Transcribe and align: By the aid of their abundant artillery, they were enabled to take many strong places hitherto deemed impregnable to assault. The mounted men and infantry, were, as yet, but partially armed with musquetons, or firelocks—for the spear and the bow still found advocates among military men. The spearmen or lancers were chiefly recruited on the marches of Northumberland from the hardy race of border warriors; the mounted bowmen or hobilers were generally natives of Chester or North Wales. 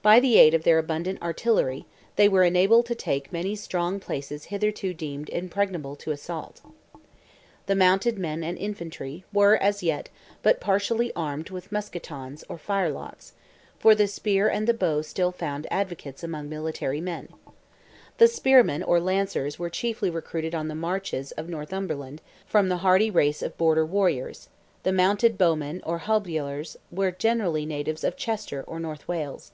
By 0.00 0.20
the 0.20 0.38
aid 0.38 0.54
of 0.54 0.62
their 0.64 0.78
abundant 0.78 1.20
artillery, 1.20 1.84
they 2.16 2.30
were 2.30 2.42
enabled 2.42 2.86
to 2.86 2.94
take 2.94 3.30
many 3.30 3.54
strong 3.54 4.00
places 4.00 4.44
hitherto 4.46 4.94
deemed 4.94 5.28
impregnable 5.28 5.96
to 5.96 6.12
assault. 6.12 6.62
The 7.66 7.74
mounted 7.74 8.18
men 8.18 8.42
and 8.42 8.56
infantry, 8.56 9.26
were, 9.34 9.56
as 9.58 9.82
yet, 9.82 10.08
but 10.42 10.62
partially 10.62 11.12
armed 11.14 11.50
with 11.50 11.70
musquetons, 11.70 12.42
or 12.48 12.56
firelocks—for 12.56 13.94
the 13.94 14.06
spear 14.08 14.48
and 14.48 14.66
the 14.66 14.72
bow 14.72 15.02
still 15.02 15.30
found 15.30 15.66
advocates 15.70 16.24
among 16.24 16.48
military 16.48 17.02
men. 17.02 17.28
The 18.16 18.28
spearmen 18.28 18.82
or 18.82 19.00
lancers 19.00 19.58
were 19.58 19.68
chiefly 19.68 20.08
recruited 20.08 20.54
on 20.54 20.68
the 20.68 20.74
marches 20.74 21.32
of 21.32 21.50
Northumberland 21.50 22.22
from 22.46 22.70
the 22.70 22.78
hardy 22.78 23.10
race 23.10 23.42
of 23.42 23.58
border 23.58 23.84
warriors; 23.84 24.48
the 24.84 24.92
mounted 24.92 25.36
bowmen 25.36 25.82
or 25.84 25.98
hobilers 25.98 26.78
were 26.90 27.10
generally 27.10 27.66
natives 27.66 28.02
of 28.04 28.16
Chester 28.16 28.64
or 28.66 28.80
North 28.80 29.06
Wales. 29.06 29.52